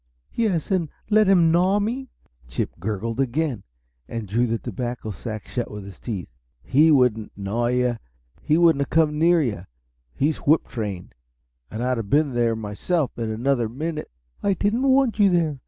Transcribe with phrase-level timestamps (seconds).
[0.33, 2.09] "Yes and let him gnaw me!"
[2.47, 3.61] Chip gurgled again,
[4.07, 6.31] and drew the tobacco sack shut with his teeth.
[6.63, 7.97] "He wouldn't 'gnaw' you
[8.41, 9.65] he wouldn't have come near you.
[10.15, 11.13] He's whip trained.
[11.69, 14.09] And I'd have been there myself in another minute."
[14.41, 15.59] "I didn't want you there!